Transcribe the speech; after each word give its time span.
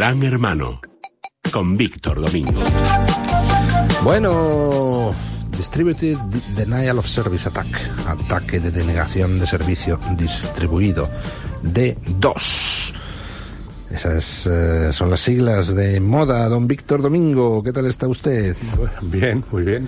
Gran 0.00 0.22
Hermano 0.22 0.80
con 1.52 1.76
Víctor 1.76 2.22
Domingo. 2.22 2.64
Bueno, 4.02 5.10
Distributed 5.54 6.16
Denial 6.56 6.98
of 6.98 7.06
Service 7.06 7.46
Attack, 7.46 7.68
ataque 8.06 8.60
de 8.60 8.70
denegación 8.70 9.38
de 9.38 9.46
servicio 9.46 10.00
distribuido 10.16 11.06
de 11.60 11.98
dos. 12.18 12.94
Esas 13.90 14.46
eh, 14.46 14.90
son 14.90 15.10
las 15.10 15.20
siglas 15.20 15.74
de 15.74 16.00
moda, 16.00 16.48
don 16.48 16.66
Víctor 16.66 17.02
Domingo. 17.02 17.62
¿Qué 17.62 17.70
tal 17.70 17.84
está 17.84 18.08
usted? 18.08 18.56
Bien, 19.02 19.44
muy 19.52 19.64
bien 19.64 19.86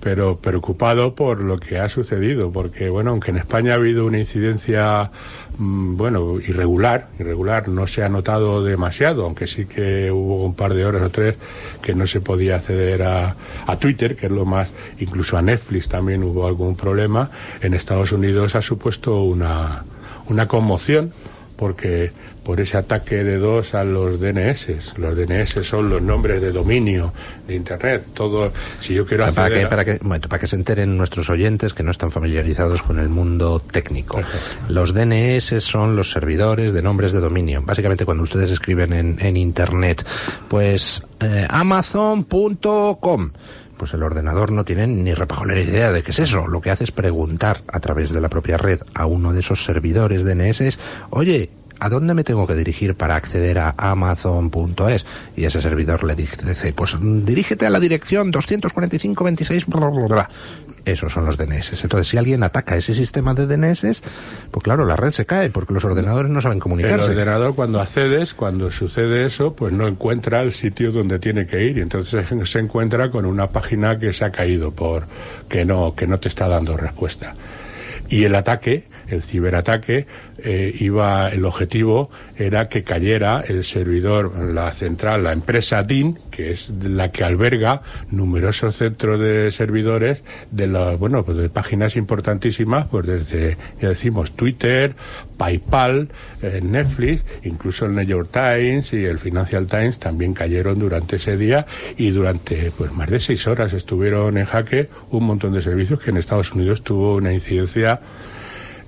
pero 0.00 0.38
preocupado 0.38 1.14
por 1.14 1.40
lo 1.40 1.58
que 1.60 1.78
ha 1.78 1.88
sucedido, 1.88 2.50
porque 2.50 2.88
bueno, 2.88 3.10
aunque 3.10 3.30
en 3.30 3.36
España 3.36 3.72
ha 3.72 3.76
habido 3.76 4.06
una 4.06 4.18
incidencia 4.18 5.10
mm, 5.58 5.96
bueno, 5.96 6.40
irregular, 6.40 7.08
irregular 7.18 7.68
no 7.68 7.86
se 7.86 8.02
ha 8.02 8.08
notado 8.08 8.64
demasiado, 8.64 9.24
aunque 9.24 9.46
sí 9.46 9.66
que 9.66 10.10
hubo 10.10 10.44
un 10.44 10.54
par 10.54 10.74
de 10.74 10.86
horas 10.86 11.02
o 11.02 11.10
tres 11.10 11.36
que 11.82 11.94
no 11.94 12.06
se 12.06 12.20
podía 12.20 12.56
acceder 12.56 13.02
a, 13.02 13.36
a 13.66 13.76
Twitter, 13.76 14.16
que 14.16 14.26
es 14.26 14.32
lo 14.32 14.46
más, 14.46 14.72
incluso 14.98 15.36
a 15.36 15.42
Netflix 15.42 15.88
también 15.88 16.24
hubo 16.24 16.46
algún 16.46 16.76
problema, 16.76 17.30
en 17.60 17.74
Estados 17.74 18.12
Unidos 18.12 18.54
ha 18.54 18.62
supuesto 18.62 19.22
una, 19.22 19.84
una 20.28 20.48
conmoción 20.48 21.12
porque 21.60 22.10
por 22.42 22.58
ese 22.58 22.78
ataque 22.78 23.22
de 23.22 23.36
dos 23.36 23.74
a 23.74 23.84
los 23.84 24.18
DNS. 24.18 24.96
Los 24.96 25.14
DNS 25.14 25.62
son 25.62 25.90
los 25.90 26.00
nombres 26.00 26.40
de 26.40 26.52
dominio 26.52 27.12
de 27.46 27.54
Internet. 27.54 28.02
Todo, 28.14 28.50
si 28.80 28.94
yo 28.94 29.04
quiero 29.04 29.30
para 29.34 29.54
que, 29.54 29.66
para, 29.66 29.84
que, 29.84 29.98
para 29.98 30.38
que 30.38 30.46
se 30.46 30.56
enteren 30.56 30.96
nuestros 30.96 31.28
oyentes 31.28 31.74
que 31.74 31.82
no 31.82 31.90
están 31.90 32.10
familiarizados 32.10 32.82
con 32.82 32.98
el 32.98 33.10
mundo 33.10 33.60
técnico. 33.60 34.22
Los 34.70 34.94
DNS 34.94 35.62
son 35.62 35.96
los 35.96 36.10
servidores 36.10 36.72
de 36.72 36.80
nombres 36.80 37.12
de 37.12 37.20
dominio. 37.20 37.60
Básicamente 37.62 38.06
cuando 38.06 38.22
ustedes 38.22 38.50
escriben 38.50 38.94
en, 38.94 39.18
en 39.20 39.36
Internet, 39.36 40.06
pues 40.48 41.02
eh, 41.20 41.46
amazon.com 41.46 43.30
pues 43.80 43.94
el 43.94 44.02
ordenador 44.02 44.52
no 44.52 44.62
tiene 44.62 44.86
ni 44.86 45.14
repajolera 45.14 45.62
idea 45.62 45.90
de 45.90 46.02
qué 46.02 46.10
es 46.10 46.18
eso. 46.18 46.46
Lo 46.46 46.60
que 46.60 46.70
hace 46.70 46.84
es 46.84 46.92
preguntar 46.92 47.62
a 47.66 47.80
través 47.80 48.12
de 48.12 48.20
la 48.20 48.28
propia 48.28 48.58
red 48.58 48.82
a 48.92 49.06
uno 49.06 49.32
de 49.32 49.40
esos 49.40 49.64
servidores 49.64 50.22
DNS, 50.22 50.78
oye, 51.08 51.48
¿a 51.80 51.88
dónde 51.88 52.14
me 52.14 52.24
tengo 52.24 52.46
que 52.46 52.54
dirigir 52.54 52.94
para 52.94 53.16
acceder 53.16 53.58
a 53.58 53.74
amazon.es? 53.76 55.06
Y 55.36 55.44
ese 55.44 55.60
servidor 55.60 56.04
le 56.04 56.14
dice, 56.14 56.72
pues 56.72 56.96
dirígete 57.00 57.66
a 57.66 57.70
la 57.70 57.80
dirección 57.80 58.32
245.26, 58.32 60.08
bla, 60.08 60.28
Esos 60.84 61.12
son 61.12 61.24
los 61.24 61.36
DNS. 61.36 61.82
Entonces, 61.82 62.08
si 62.08 62.18
alguien 62.18 62.42
ataca 62.42 62.76
ese 62.76 62.94
sistema 62.94 63.34
de 63.34 63.46
DNS, 63.46 64.02
pues 64.50 64.62
claro, 64.62 64.84
la 64.84 64.96
red 64.96 65.10
se 65.10 65.24
cae 65.24 65.50
porque 65.50 65.72
los 65.72 65.84
ordenadores 65.84 66.30
no 66.30 66.40
saben 66.40 66.60
comunicarse. 66.60 67.06
El 67.06 67.18
ordenador 67.18 67.54
cuando 67.54 67.80
accedes, 67.80 68.34
cuando 68.34 68.70
sucede 68.70 69.24
eso, 69.24 69.54
pues 69.54 69.72
no 69.72 69.88
encuentra 69.88 70.42
el 70.42 70.52
sitio 70.52 70.92
donde 70.92 71.18
tiene 71.18 71.46
que 71.46 71.64
ir 71.64 71.78
y 71.78 71.80
entonces 71.80 72.26
se 72.44 72.58
encuentra 72.58 73.10
con 73.10 73.24
una 73.24 73.48
página 73.48 73.98
que 73.98 74.12
se 74.12 74.24
ha 74.24 74.30
caído 74.30 74.70
por 74.70 75.04
que 75.48 75.64
no 75.64 75.94
que 75.94 76.06
no 76.06 76.18
te 76.18 76.28
está 76.28 76.46
dando 76.48 76.76
respuesta. 76.76 77.34
Y 78.08 78.24
el 78.24 78.34
ataque 78.34 78.84
el 79.10 79.22
ciberataque 79.22 80.06
eh, 80.38 80.74
iba, 80.80 81.28
el 81.28 81.44
objetivo 81.44 82.10
era 82.36 82.68
que 82.68 82.82
cayera 82.82 83.42
el 83.46 83.64
servidor, 83.64 84.34
la 84.38 84.72
central, 84.72 85.24
la 85.24 85.32
empresa 85.32 85.82
DIN, 85.82 86.18
que 86.30 86.52
es 86.52 86.70
la 86.70 87.10
que 87.10 87.24
alberga 87.24 87.82
numerosos 88.10 88.76
centros 88.76 89.20
de 89.20 89.50
servidores 89.50 90.22
de 90.50 90.66
las, 90.66 90.98
bueno, 90.98 91.24
pues 91.24 91.36
de 91.36 91.48
páginas 91.48 91.96
importantísimas, 91.96 92.86
pues 92.90 93.06
desde, 93.06 93.56
ya 93.80 93.90
decimos, 93.90 94.32
Twitter, 94.32 94.94
PayPal, 95.36 96.08
eh, 96.42 96.60
Netflix, 96.62 97.24
incluso 97.44 97.86
el 97.86 97.94
New 97.94 98.04
York 98.04 98.30
Times 98.32 98.92
y 98.92 99.04
el 99.04 99.18
Financial 99.18 99.66
Times 99.66 99.98
también 99.98 100.34
cayeron 100.34 100.78
durante 100.78 101.16
ese 101.16 101.36
día 101.36 101.66
y 101.96 102.10
durante 102.10 102.70
pues 102.70 102.92
más 102.92 103.10
de 103.10 103.20
seis 103.20 103.46
horas 103.46 103.72
estuvieron 103.72 104.38
en 104.38 104.46
jaque 104.46 104.88
un 105.10 105.24
montón 105.24 105.52
de 105.52 105.62
servicios 105.62 106.00
que 106.00 106.10
en 106.10 106.16
Estados 106.16 106.52
Unidos 106.52 106.82
tuvo 106.82 107.16
una 107.16 107.32
incidencia 107.32 108.00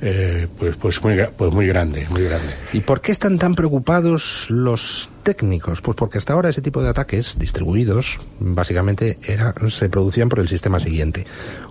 eh, 0.05 0.49
pues, 0.59 0.75
pues, 0.77 1.03
muy, 1.03 1.17
pues 1.37 1.53
muy 1.53 1.67
grande, 1.69 2.07
muy 2.11 2.25
grande. 2.25 2.53
¿Y 2.73 2.81
por 2.81 3.01
qué 3.01 3.13
están 3.13 3.39
tan 3.39 3.55
preocupados 3.55 4.47
los 4.51 5.09
técnicos? 5.23 5.81
Pues 5.81 5.97
porque 5.97 6.19
hasta 6.19 6.33
ahora 6.33 6.49
ese 6.49 6.63
tipo 6.63 6.83
de 6.83 6.89
ataques 6.89 7.39
distribuidos 7.39 8.21
básicamente 8.41 9.19
era, 9.23 9.55
se 9.69 9.89
producían 9.89 10.29
por 10.29 10.41
el 10.41 10.49
sistema 10.49 10.81
siguiente. 10.81 11.27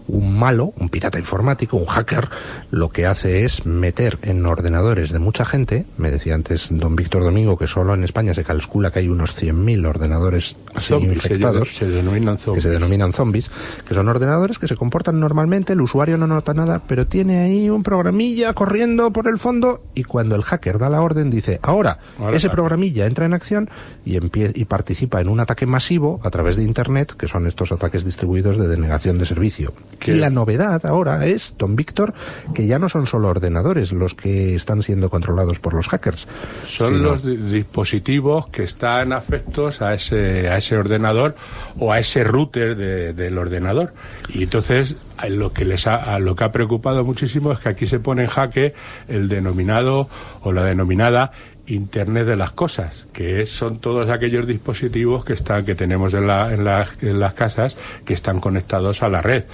Un 0.08 0.38
malo, 0.38 0.74
un 0.78 0.90
pirata 0.90 1.20
informático, 1.20 1.78
un 1.78 1.86
hacker, 1.86 2.30
lo 2.72 2.90
que 2.90 3.06
hace 3.06 3.44
es 3.44 3.66
meter 3.66 4.18
en 4.24 4.46
ordenadores 4.46 5.12
de 5.12 5.20
mucha 5.20 5.46
gente, 5.46 5.86
me 5.98 6.12
decía 6.12 6.36
antes 6.36 6.68
don 6.72 6.96
Víctor 6.96 7.24
Domingo 7.24 7.58
que 7.58 7.68
solo 7.68 7.94
en 7.94 8.04
España 8.04 8.34
se 8.34 8.44
calcula 8.44 8.92
que 8.92 9.00
hay 9.00 9.10
unos 9.10 9.42
100.000 9.42 9.88
ordenadores 9.88 10.56
infectados, 10.90 11.76
se, 11.76 11.88
denominan 11.88 12.38
que 12.38 12.62
se 12.62 12.70
denominan 12.70 13.14
zombies, 13.14 13.52
que 13.88 13.94
son 13.94 14.10
ordenadores 14.10 14.60
que 14.60 14.68
se 14.68 14.76
comportan 14.76 15.20
normalmente, 15.20 15.74
el 15.74 15.82
usuario 15.82 16.18
no 16.18 16.28
nota 16.28 16.54
nada, 16.54 16.82
pero 16.88 17.08
tiene 17.08 17.40
ahí 17.40 17.70
un 17.70 17.84
programilla 17.84 18.54
corriendo 18.54 19.12
por 19.12 19.28
el 19.28 19.38
fondo 19.38 19.84
y 19.96 20.04
cuando 20.04 20.36
el 20.36 20.44
hacker 20.44 20.80
da 20.80 20.90
la 20.90 21.02
orden 21.02 21.30
dice, 21.30 21.60
ahora, 21.62 22.00
ese 22.34 22.50
programilla 22.50 23.06
entra 23.06 23.26
en 23.26 23.34
acción 23.42 23.70
y, 24.06 24.18
y 24.18 24.66
participa 24.66 25.20
en 25.20 25.28
un 25.28 25.40
ataque 25.40 25.66
masivo 25.66 26.22
a 26.24 26.30
través 26.30 26.56
de 26.56 26.64
Internet, 26.64 27.14
que 27.18 27.28
son 27.28 27.48
estos 27.48 27.72
ataques 27.72 28.06
distribuidos 28.06 28.58
de 28.58 28.68
denegación 28.68 29.18
de 29.18 29.26
servicio. 29.26 29.74
Y 30.06 30.14
la 30.14 30.30
novedad 30.30 30.86
ahora 30.86 31.26
es, 31.26 31.56
don 31.58 31.76
Víctor, 31.76 32.14
que 32.54 32.68
ya 32.68 32.80
no 32.80 32.90
son 32.90 33.06
solo 33.06 33.30
ordenadores 33.30 33.92
los 33.92 34.14
que 34.14 34.56
están 34.56 34.82
siendo 34.82 35.10
controlados 35.10 35.60
por 35.60 35.74
los 35.74 35.88
hackers. 35.88 36.28
Son 36.66 37.02
los 37.02 37.24
dispositivos 37.24 38.48
que 38.48 38.64
están 38.64 39.14
afectos 39.14 39.82
a 39.82 39.94
ese, 39.94 40.50
a 40.50 40.58
ese 40.58 40.78
ordenador 40.78 41.36
o 41.78 41.92
a 41.92 42.00
ese 42.00 42.24
router 42.24 42.76
del 43.16 43.38
ordenador. 43.38 43.94
Y 44.30 44.44
entonces 44.44 44.96
lo 45.30 45.54
que 45.54 45.66
les 45.66 45.88
ha, 45.88 46.20
lo 46.20 46.36
que 46.36 46.44
ha 46.44 46.52
preocupado 46.52 47.04
muchísimo 47.04 47.52
es 47.52 47.60
que 47.60 47.70
aquí 47.70 47.88
se 47.88 48.00
pone 48.00 48.24
en 48.24 48.30
jaque 48.30 48.74
el 49.08 49.30
denominado 49.30 50.10
o 50.42 50.52
la 50.52 50.64
denominada 50.64 51.32
Internet 51.72 52.26
de 52.26 52.36
las 52.36 52.52
cosas, 52.52 53.06
que 53.14 53.46
son 53.46 53.80
todos 53.80 54.10
aquellos 54.10 54.46
dispositivos 54.46 55.24
que 55.24 55.34
están 55.34 55.66
que 55.66 55.76
tenemos 55.76 56.14
en, 56.14 56.28
la, 56.28 56.52
en, 56.52 57.20
las 57.20 57.34
casas 57.34 57.76
que 58.06 58.14
están 58.14 58.40
conectados 58.40 59.04
a 59.04 59.10
la 59.10 59.22
red. 59.22 59.46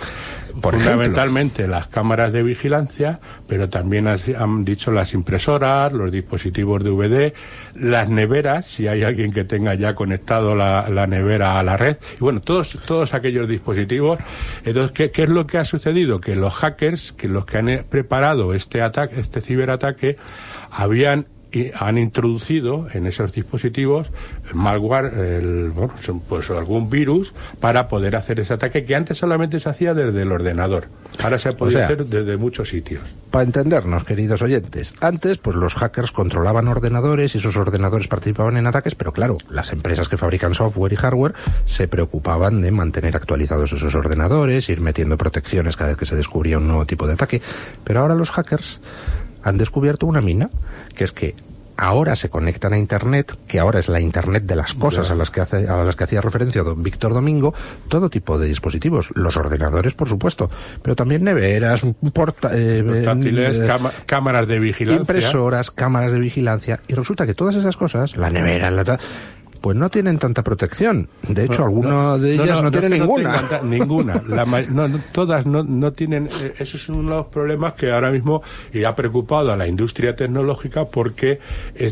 Fundamentalmente 0.60 1.68
las 1.68 1.88
cámaras 1.88 2.34
de 2.34 2.42
vigilancia, 2.42 3.20
pero 3.48 3.70
también 3.70 4.08
han 4.08 4.66
dicho 4.66 4.92
las 4.92 5.14
impresoras, 5.14 5.94
los 5.94 6.12
dispositivos 6.12 6.84
de 6.84 6.90
VD, 6.90 7.34
las 7.76 8.10
neveras, 8.10 8.66
si 8.66 8.88
hay 8.88 9.04
alguien 9.04 9.32
que 9.32 9.44
tenga 9.44 9.76
ya 9.76 9.94
conectado 9.94 10.56
la, 10.56 10.90
la 10.90 11.06
nevera 11.06 11.60
a 11.60 11.64
la 11.64 11.78
red, 11.78 11.98
y 12.16 12.20
bueno, 12.20 12.42
todos, 12.42 12.80
todos 12.86 13.14
aquellos 13.14 13.48
dispositivos. 13.48 14.20
Entonces, 14.66 14.92
¿qué, 14.94 15.12
¿qué, 15.12 15.24
es 15.24 15.30
lo 15.30 15.46
que 15.46 15.60
ha 15.60 15.66
sucedido? 15.66 16.20
Que 16.20 16.36
los 16.36 16.56
hackers, 16.56 17.12
que 17.12 17.28
los 17.28 17.46
que 17.46 17.58
han 17.60 17.86
preparado 17.90 18.56
este 18.56 18.82
ataque, 18.82 19.20
este 19.20 19.42
ciberataque, 19.42 20.18
habían 20.72 21.28
y 21.52 21.72
han 21.74 21.97
introducido 21.97 22.88
en 22.94 23.08
esos 23.08 23.31
dispositivos 23.31 24.08
el 24.50 24.56
malware, 24.56 25.06
el, 25.06 25.72
bueno, 25.72 25.94
pues 26.28 26.50
algún 26.50 26.90
virus 26.90 27.34
para 27.59 27.88
poder 27.88 28.16
hacer 28.16 28.40
ese 28.40 28.53
ataque 28.53 28.85
que 28.85 28.96
antes 28.96 29.18
solamente 29.18 29.59
se 29.59 29.69
hacía 29.69 29.94
desde 29.94 30.22
el 30.22 30.31
ordenador. 30.31 30.88
Ahora 31.24 31.40
se 31.40 31.53
puede 31.53 31.81
hacer 31.81 32.06
desde 32.06 32.38
muchos 32.38 32.69
sitios. 32.69 33.03
Para 33.31 33.44
entendernos, 33.44 34.03
queridos 34.03 34.41
oyentes, 34.41 34.94
antes 35.02 35.38
pues 35.38 35.56
los 35.56 35.74
hackers 35.75 36.12
controlaban 36.12 36.68
ordenadores 36.68 37.36
y 37.36 37.38
esos 37.40 37.56
ordenadores 37.56 38.07
participaban 38.07 38.57
en 38.57 38.68
ataques, 38.68 38.96
pero 38.96 39.12
claro, 39.13 39.38
las 39.50 39.72
empresas 39.72 40.09
que 40.09 40.18
fabrican 40.18 40.53
software 40.53 40.94
y 40.94 40.96
hardware 40.96 41.34
se 41.66 41.88
preocupaban 41.88 42.62
de 42.62 42.72
mantener 42.72 43.16
actualizados 43.16 43.72
esos 43.74 43.96
ordenadores, 43.96 44.69
ir 44.69 44.81
metiendo 44.81 45.18
protecciones 45.18 45.75
cada 45.75 45.90
vez 45.90 45.97
que 45.97 46.06
se 46.06 46.16
descubría 46.16 46.57
un 46.57 46.68
nuevo 46.68 46.86
tipo 46.86 47.07
de 47.07 47.13
ataque. 47.13 47.41
Pero 47.84 48.02
ahora 48.02 48.16
los 48.16 48.30
hackers 48.30 48.80
han 49.44 49.58
descubierto 49.58 50.06
una 50.06 50.22
mina, 50.22 50.50
que 50.95 51.04
es 51.04 51.12
que 51.12 51.36
ahora 51.78 52.16
se 52.16 52.30
conectan 52.30 52.74
a 52.74 52.78
Internet, 52.78 53.38
que 53.48 53.60
ahora 53.60 53.80
es 53.80 53.88
la 53.88 54.01
Internet 54.01 54.44
de 54.44 54.56
las 54.56 54.74
cosas 54.74 55.12
a 55.12 55.16
las 55.16 55.30
que 55.30 55.42
hace, 55.42 55.68
a 55.68 55.84
las 55.84 55.95
que 55.95 56.04
hacía 56.04 56.22
referencia 56.22 56.63
don 56.63 56.81
Víctor 56.81 57.13
Domingo, 57.13 57.54
todo 57.88 58.10
tipo 58.10 58.38
de 58.39 58.48
dispositivos, 58.48 59.10
los 59.13 59.38
ordenadores, 59.38 59.94
por 59.94 60.10
supuesto, 60.10 60.50
pero 60.81 60.95
también 60.95 61.24
neveras, 61.24 61.81
porta, 62.13 62.50
eh, 62.54 62.84
portátiles, 62.84 63.60
eh, 63.60 63.68
cámaras 64.06 64.48
de 64.48 64.60
vigilancia, 64.60 65.00
impresoras, 65.00 65.72
cámaras 65.72 66.12
de 66.12 66.19
vigilancia, 66.19 66.80
y 66.88 66.94
resulta 66.95 67.25
que 67.25 67.36
todas 67.36 67.56
esas 67.56 67.78
cosas, 67.78 68.18
la 68.18 68.30
nevera, 68.30 68.72
la 68.72 69.00
pues 69.57 69.75
no 69.75 69.89
tienen 69.89 70.19
tanta 70.19 70.44
protección. 70.44 71.09
De 71.27 71.45
hecho, 71.45 71.63
alguna 71.63 72.18
de 72.18 72.33
ellas 72.33 72.62
no, 72.62 72.71
tiene 72.71 72.89
ninguna. 72.89 73.62
ninguna. 73.63 74.24
todas 75.12 75.45
no, 75.45 75.92
tienen. 75.94 76.27
Eh, 76.42 76.54
eso 76.59 76.77
es 76.77 76.89
uno 76.89 77.09
de 77.09 77.15
los 77.18 77.25
problemas 77.27 77.74
que 77.74 77.92
ahora 77.92 78.12
mismo 78.12 78.42
y 78.74 78.83
ha 78.83 78.95
preocupado 78.95 79.51
a 79.51 79.57
la 79.57 79.68
industria 79.68 80.15
tecnológica 80.15 80.86
porque 80.86 81.39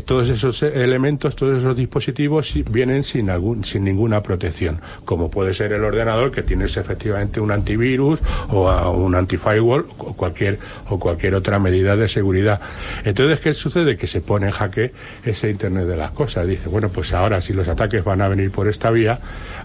todos 0.04 0.28
esos 0.28 0.62
elementos, 0.62 1.36
todos 1.36 1.58
esos 1.58 1.76
dispositivos 1.76 2.52
vienen 2.70 3.02
sin 3.02 3.30
algún, 3.30 3.64
sin 3.64 3.84
ninguna 3.84 4.22
protección, 4.22 4.80
como 5.04 5.30
puede 5.30 5.54
ser 5.54 5.72
el 5.72 5.84
ordenador 5.84 6.30
que 6.30 6.42
tienes 6.42 6.76
efectivamente 6.76 7.40
un 7.40 7.50
antivirus 7.50 8.20
o 8.50 8.90
un 8.92 9.14
anti-firewall 9.14 9.86
o 9.98 10.14
cualquier 10.14 10.58
o 10.88 10.98
cualquier 10.98 11.34
otra 11.34 11.58
medida 11.58 11.96
de 11.96 12.08
seguridad. 12.08 12.60
Entonces, 13.04 13.40
¿qué 13.40 13.54
sucede? 13.54 13.96
Que 13.96 14.06
se 14.06 14.20
pone 14.20 14.46
en 14.46 14.52
jaque 14.52 14.92
ese 15.24 15.50
Internet 15.50 15.86
de 15.86 15.96
las 15.96 16.10
cosas. 16.10 16.46
Dice, 16.46 16.68
bueno, 16.68 16.88
pues 16.88 17.12
ahora 17.12 17.40
si 17.40 17.52
los 17.56 17.68
ataques 17.68 18.04
van 18.04 18.20
a 18.20 18.28
venir 18.28 18.50
por 18.50 18.68
esta 18.68 18.90
vía, 18.90 19.18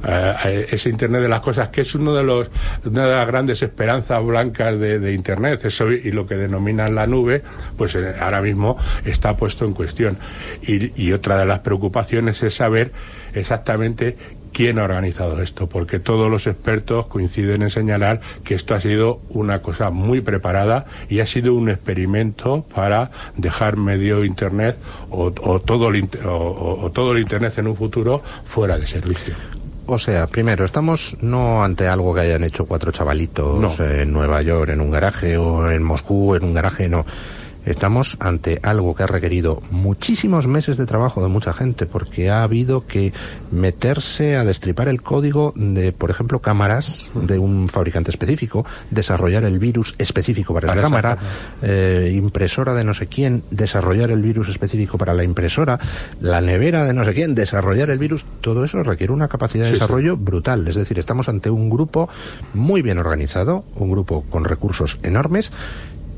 eh, 0.08 0.68
ese 0.72 0.90
Internet 0.90 1.22
de 1.22 1.30
las 1.30 1.42
cosas, 1.42 1.70
que 1.70 1.82
es 1.82 1.94
uno 1.96 2.14
de 2.14 2.24
los, 2.24 2.50
una 2.86 3.08
de 3.08 3.16
las 3.16 3.28
grandes 3.28 3.62
esperanzas 3.62 4.24
blancas 4.24 4.80
de, 4.80 5.14
Internet, 5.14 5.66
eso 5.66 5.92
y 5.92 6.12
lo 6.12 6.26
que 6.26 6.36
denominan 6.36 6.96
la 6.96 7.06
nube, 7.06 7.44
pues 7.78 7.96
eh, 7.96 8.16
ahora 8.20 8.42
mismo 8.42 8.78
está 9.06 9.36
puesto 9.36 9.66
en 9.66 9.74
cuestión. 9.74 10.18
Y, 10.64 11.02
y 11.02 11.14
otra 11.14 11.38
de 11.38 11.46
las 11.46 11.60
preocupaciones 11.60 12.42
es 12.44 12.56
saber 12.56 12.92
exactamente 13.34 14.16
quién 14.54 14.80
ha 14.80 14.84
organizado 14.84 15.42
esto, 15.42 15.68
porque 15.68 16.00
todos 16.00 16.30
los 16.30 16.48
expertos 16.48 17.08
coinciden 17.08 17.62
en 17.62 17.70
señalar 17.70 18.22
que 18.44 18.56
esto 18.56 18.76
ha 18.76 18.80
sido 18.80 19.22
una 19.30 19.60
cosa 19.60 19.90
muy 19.90 20.22
preparada 20.22 20.86
y 21.10 21.20
ha 21.20 21.26
sido 21.26 21.54
un 21.54 21.70
experimento 21.70 22.66
para 22.74 23.12
dejar 23.38 23.78
medio 23.78 24.24
Internet 24.24 24.78
o, 25.10 25.32
todo, 25.32 25.90
el, 25.90 26.10
o, 26.26 26.90
todo 26.94 27.14
el 27.14 27.20
Internet 27.20 27.58
en 27.58 27.68
un 27.68 27.76
futuro 27.76 28.22
fuera 28.46 28.78
de 28.78 28.88
servicio. 28.88 29.36
O 29.88 29.98
sea, 29.98 30.28
primero, 30.28 30.64
estamos 30.64 31.18
no 31.22 31.64
ante 31.64 31.88
algo 31.88 32.14
que 32.14 32.22
hayan 32.22 32.44
hecho 32.44 32.66
cuatro 32.66 32.92
chavalitos 32.92 33.80
en 33.80 34.14
Nueva 34.14 34.42
York, 34.42 34.70
en 34.70 34.80
un 34.80 34.92
garaje, 34.92 35.38
o 35.38 35.70
en 35.70 35.84
Moscú, 35.84 36.36
en 36.36 36.44
un 36.44 36.54
garaje, 36.54 36.88
no 36.88 37.06
Estamos 37.66 38.18
ante 38.20 38.60
algo 38.64 38.96
que 38.96 39.04
ha 39.04 39.08
requerido 39.08 39.62
muchísimos 39.70 40.48
meses 40.48 40.78
de 40.78 40.86
trabajo 40.86 41.22
de 41.22 41.30
mucha 41.30 41.54
gente 41.54 41.86
porque 41.86 42.30
ha 42.30 42.44
habido 42.44 42.88
que 42.88 43.14
meterse 43.52 44.36
a 44.36 44.44
destripar 44.44 44.88
el 44.88 45.02
código 45.02 45.54
de, 45.56 45.92
por 45.92 46.10
ejemplo, 46.10 46.40
cámaras 46.40 47.12
de 47.14 47.38
un 47.38 47.70
fabricante 47.70 48.10
específico, 48.10 48.66
desarrollar 48.90 49.44
el 49.44 49.60
virus 49.60 49.94
específico 50.00 50.54
para, 50.54 50.74
la 50.74 50.82
cámara, 50.82 51.18
eh, 51.62 52.12
impresora 52.16 52.74
de 52.74 52.84
no 52.84 52.96
sé 52.96 53.08
quién, 53.08 53.44
desarrollar 53.52 54.10
el 54.10 54.22
virus 54.22 54.50
específico 54.50 54.98
para 54.98 55.14
la 55.14 55.24
impresora, 55.24 55.80
la 56.20 56.42
nevera 56.42 56.86
de 56.86 56.94
no 56.94 57.06
sé 57.06 57.14
quién, 57.14 57.36
desarrollar 57.36 57.92
el 57.92 58.00
virus. 58.00 58.26
Todo 58.42 58.66
eso 58.66 58.82
requiere 58.82 59.14
una 59.14 59.28
capacidad 59.28 59.66
de 59.66 59.74
desarrollo 59.74 60.18
brutal. 60.18 60.68
Es 60.68 60.76
decir, 60.76 60.98
estamos 60.98 61.30
ante 61.30 61.52
un 61.52 61.70
grupo 61.70 62.10
muy 62.56 62.82
bien 62.82 62.98
organizado, 62.98 63.66
un 63.76 63.92
grupo 63.92 64.24
con 64.30 64.46
recursos 64.46 64.98
enormes 65.04 65.52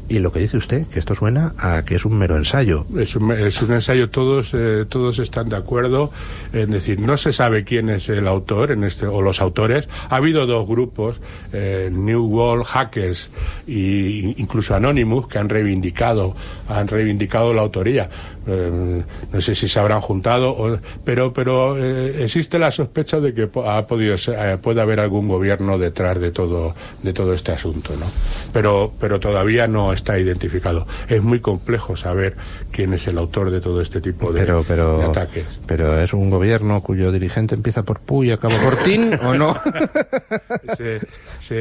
y 0.09 0.19
lo 0.19 0.31
que 0.31 0.39
dice 0.39 0.57
usted, 0.57 0.85
que 0.87 0.99
esto 0.99 1.15
suena 1.15 1.53
a 1.57 1.83
que 1.83 1.95
es 1.95 2.05
un 2.05 2.17
mero 2.17 2.37
ensayo. 2.37 2.85
Es 2.97 3.15
un, 3.15 3.31
es 3.31 3.61
un 3.61 3.73
ensayo, 3.73 4.09
todos, 4.09 4.51
eh, 4.53 4.85
todos 4.87 5.19
están 5.19 5.49
de 5.49 5.55
acuerdo 5.55 6.11
en 6.51 6.71
decir, 6.71 6.99
no 6.99 7.17
se 7.17 7.33
sabe 7.33 7.63
quién 7.63 7.89
es 7.89 8.09
el 8.09 8.27
autor 8.27 8.71
en 8.71 8.83
este, 8.83 9.07
o 9.07 9.21
los 9.21 9.41
autores. 9.41 9.87
Ha 10.09 10.17
habido 10.17 10.45
dos 10.45 10.67
grupos, 10.67 11.21
eh, 11.51 11.89
New 11.91 12.25
World 12.25 12.65
Hackers 12.65 13.29
e 13.67 14.33
incluso 14.37 14.75
Anonymous, 14.75 15.27
que 15.27 15.39
han 15.39 15.49
reivindicado, 15.49 16.35
han 16.67 16.87
reivindicado 16.87 17.53
la 17.53 17.61
autoría. 17.61 18.09
Eh, 18.45 19.03
no 19.31 19.41
sé 19.41 19.55
si 19.55 19.67
se 19.67 19.79
habrán 19.79 20.01
juntado, 20.01 20.79
pero, 21.03 21.31
pero 21.31 21.77
existe 21.77 22.59
la 22.59 22.71
sospecha 22.71 23.19
de 23.19 23.33
que 23.33 23.49
ha 23.65 23.87
podido 23.87 24.15
puede 24.61 24.81
haber 24.81 24.99
algún 24.99 25.27
gobierno 25.27 25.77
detrás 25.77 26.19
de 26.19 26.31
todo, 26.31 26.75
de 27.01 27.13
todo 27.13 27.33
este 27.33 27.51
asunto, 27.51 27.95
¿no? 27.95 28.05
Pero, 28.51 28.91
pero 28.99 29.19
todavía 29.19 29.67
no 29.67 29.93
está 29.93 30.17
identificado. 30.19 30.87
Es 31.07 31.21
muy 31.21 31.39
complejo 31.39 31.95
saber 31.95 32.35
quién 32.71 32.93
es 32.93 33.07
el 33.07 33.17
autor 33.17 33.51
de 33.51 33.61
todo 33.61 33.81
este 33.81 34.01
tipo 34.01 34.31
de, 34.31 34.41
ataques. 34.41 35.59
Pero 35.65 35.99
es 35.99 36.13
un 36.13 36.29
gobierno 36.29 36.81
cuyo 36.81 37.11
dirigente 37.11 37.55
empieza 37.55 37.83
por 37.83 37.99
Pu 37.99 38.25
y 38.25 38.31
acaba 38.31 38.55
por 38.57 38.75
Tin, 38.77 39.13
¿o 39.23 39.33
no? 39.35 39.51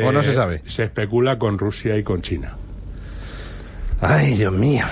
¿O 0.05 0.13
no 0.13 0.23
se 0.23 0.33
sabe? 0.33 0.63
Se 0.67 0.85
especula 0.85 1.39
con 1.39 1.59
Rusia 1.59 1.97
y 1.97 2.03
con 2.03 2.23
China. 2.23 2.57
Ay, 4.01 4.35
Dios 4.35 4.53
mío. 4.53 4.85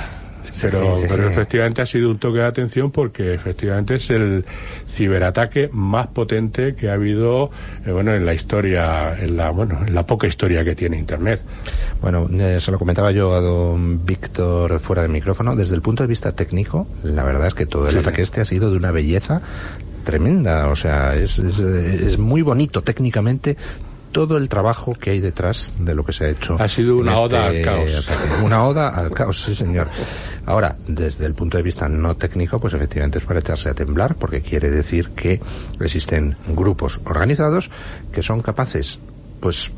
Pero, 0.61 0.97
pero 1.09 1.29
efectivamente 1.29 1.83
ha 1.83 1.87
sido 1.87 2.11
un 2.11 2.19
toque 2.19 2.39
de 2.39 2.45
atención 2.45 2.91
porque 2.91 3.35
efectivamente 3.35 3.95
es 3.95 4.11
el 4.11 4.45
ciberataque 4.89 5.71
más 5.73 6.09
potente 6.09 6.75
que 6.75 6.91
ha 6.91 6.95
habido 6.95 7.51
eh, 7.87 7.93
bueno 7.93 8.15
en 8.15 8.27
la 8.27 8.35
historia 8.35 9.17
en 9.19 9.37
la 9.37 9.51
bueno 9.51 9.81
en 9.87 9.95
la 9.95 10.07
poca 10.07 10.27
historia 10.27 10.65
que 10.65 10.75
tiene 10.75 10.99
internet. 10.99 11.43
Bueno 12.01 12.29
eh, 12.33 12.61
se 12.61 12.71
lo 12.71 12.79
comentaba 12.79 13.11
yo 13.13 13.35
a 13.35 13.41
don 13.41 14.05
Víctor 14.05 14.81
fuera 14.81 15.03
del 15.03 15.11
micrófono. 15.11 15.57
Desde 15.57 15.75
el 15.75 15.83
punto 15.83 16.03
de 16.03 16.09
vista 16.09 16.33
técnico 16.33 16.87
la 17.03 17.25
verdad 17.25 17.47
es 17.47 17.55
que 17.55 17.67
todo 17.67 17.89
el 17.89 17.99
ataque 17.99 18.23
este 18.23 18.41
ha 18.41 18.45
sido 18.45 18.71
de 18.71 18.77
una 18.77 18.91
belleza 18.91 19.43
tremenda. 20.05 20.69
O 20.69 20.77
sea 20.77 21.15
es, 21.15 21.39
es, 21.39 21.59
es 21.59 22.19
muy 22.19 22.43
bonito 22.43 22.83
técnicamente 22.83 23.57
todo 24.13 24.37
el 24.37 24.49
trabajo 24.49 24.95
que 24.95 25.11
hay 25.11 25.21
detrás 25.21 25.73
de 25.79 25.95
lo 25.95 26.05
que 26.05 26.13
se 26.13 26.25
ha 26.25 26.29
hecho. 26.29 26.57
Ha 26.59 26.69
sido 26.69 26.97
una 26.97 27.19
oda 27.19 27.47
al 27.47 27.57
este 27.57 27.65
caos. 27.65 28.09
Una 28.43 28.65
oda 28.67 28.89
al 28.89 29.11
caos, 29.13 29.43
sí 29.43 29.55
señor. 29.55 29.89
Ahora, 30.47 30.77
desde 30.87 31.27
el 31.27 31.35
punto 31.35 31.57
de 31.57 31.63
vista 31.63 31.89
no 31.89 32.17
técnico, 32.17 32.59
pues 32.59 32.75
efectivamente 32.75 33.19
es 33.19 33.25
para 33.25 33.41
echarse 33.41 33.69
a 33.69 33.75
temblar, 33.75 34.17
porque 34.17 34.41
quiere 34.41 34.71
decir 34.71 35.11
que 35.11 35.41
existen 35.81 36.37
grupos 36.49 37.01
organizados 37.05 37.71
que 38.13 38.23
son 38.23 38.41
capaces, 38.41 38.99
pues, 39.41 39.71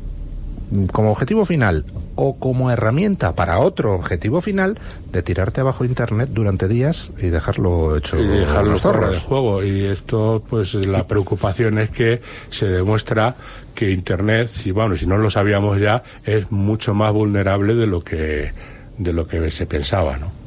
como 0.91 1.11
objetivo 1.11 1.45
final 1.45 1.85
o 2.15 2.37
como 2.37 2.71
herramienta 2.71 3.33
para 3.33 3.59
otro 3.59 3.93
objetivo 3.93 4.41
final 4.41 4.77
de 5.11 5.23
tirarte 5.23 5.61
abajo 5.61 5.85
internet 5.85 6.29
durante 6.31 6.67
días 6.67 7.11
y 7.17 7.27
dejarlo 7.27 7.97
hecho 7.97 8.19
y 8.19 8.27
dejarlo 8.27 8.77
fuera 8.77 9.09
de 9.09 9.19
juego. 9.19 9.63
Y 9.63 9.85
esto 9.85 10.43
pues 10.49 10.73
la 10.73 11.05
preocupación 11.05 11.77
es 11.79 11.89
que 11.89 12.21
se 12.49 12.67
demuestra 12.67 13.35
que 13.75 13.91
internet 13.91 14.49
si 14.49 14.71
bueno 14.71 14.95
si 14.95 15.05
no 15.07 15.17
lo 15.17 15.29
sabíamos 15.29 15.79
ya 15.79 16.03
es 16.23 16.51
mucho 16.51 16.93
más 16.93 17.11
vulnerable 17.11 17.73
de 17.75 17.87
lo 17.87 18.03
que 18.03 18.51
de 18.97 19.13
lo 19.13 19.27
que 19.27 19.49
se 19.49 19.65
pensaba 19.65 20.17
no 20.17 20.42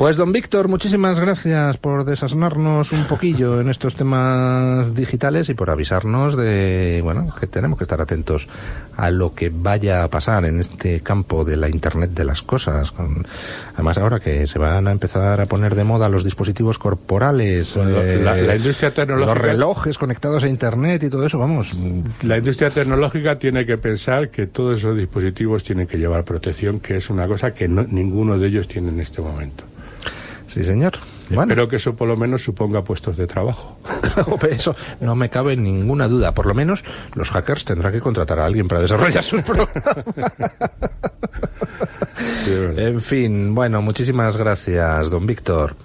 pues 0.00 0.16
don 0.16 0.32
Víctor, 0.32 0.68
muchísimas 0.68 1.20
gracias 1.20 1.76
por 1.76 2.06
desasnarnos 2.06 2.90
un 2.92 3.04
poquillo 3.04 3.60
en 3.60 3.68
estos 3.68 3.96
temas 3.96 4.94
digitales 4.94 5.50
y 5.50 5.54
por 5.54 5.68
avisarnos 5.68 6.38
de, 6.38 7.00
bueno, 7.04 7.34
que 7.38 7.46
tenemos 7.46 7.76
que 7.76 7.84
estar 7.84 8.00
atentos 8.00 8.48
a 8.96 9.10
lo 9.10 9.34
que 9.34 9.50
vaya 9.50 10.02
a 10.02 10.08
pasar 10.08 10.46
en 10.46 10.58
este 10.58 11.00
campo 11.00 11.44
de 11.44 11.58
la 11.58 11.68
Internet 11.68 12.12
de 12.12 12.24
las 12.24 12.40
cosas. 12.40 12.94
además 13.74 13.98
ahora 13.98 14.20
que 14.20 14.46
se 14.46 14.58
van 14.58 14.88
a 14.88 14.92
empezar 14.92 15.38
a 15.38 15.44
poner 15.44 15.74
de 15.74 15.84
moda 15.84 16.08
los 16.08 16.24
dispositivos 16.24 16.78
corporales, 16.78 17.76
eh, 17.76 18.22
la, 18.24 18.56
industria 18.56 18.94
tecnológica, 18.94 19.34
los 19.34 19.44
relojes 19.44 19.98
conectados 19.98 20.44
a 20.44 20.48
Internet 20.48 21.02
y 21.02 21.10
todo 21.10 21.26
eso, 21.26 21.38
vamos. 21.38 21.76
La 22.22 22.38
industria 22.38 22.70
tecnológica 22.70 23.38
tiene 23.38 23.66
que 23.66 23.76
pensar 23.76 24.30
que 24.30 24.46
todos 24.46 24.78
esos 24.78 24.96
dispositivos 24.96 25.62
tienen 25.62 25.86
que 25.86 25.98
llevar 25.98 26.24
protección, 26.24 26.80
que 26.80 26.96
es 26.96 27.10
una 27.10 27.26
cosa 27.26 27.52
que 27.52 27.68
ninguno 27.68 28.38
de 28.38 28.48
ellos 28.48 28.66
tiene 28.66 28.88
en 28.88 29.00
este 29.00 29.20
momento. 29.20 29.64
Sí, 30.50 30.64
señor. 30.64 30.94
Espero 31.30 31.68
que 31.68 31.76
eso 31.76 31.94
por 31.94 32.08
lo 32.08 32.16
menos 32.16 32.42
suponga 32.42 32.82
puestos 32.82 33.16
de 33.16 33.28
trabajo. 33.28 33.78
eso 34.50 34.74
no 35.00 35.14
me 35.14 35.28
cabe 35.28 35.56
ninguna 35.56 36.08
duda. 36.08 36.34
Por 36.34 36.46
lo 36.46 36.54
menos 36.54 36.82
los 37.14 37.30
hackers 37.30 37.64
tendrán 37.64 37.92
que 37.92 38.00
contratar 38.00 38.40
a 38.40 38.46
alguien 38.46 38.66
para 38.66 38.80
desarrollar 38.80 39.22
sus 39.22 39.42
programas. 39.42 39.72
en 42.76 43.00
fin, 43.00 43.54
bueno, 43.54 43.80
muchísimas 43.80 44.36
gracias, 44.36 45.08
don 45.08 45.24
Víctor. 45.24 45.76